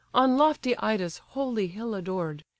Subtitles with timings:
[0.15, 2.43] On lofty Ida's holy hill adored!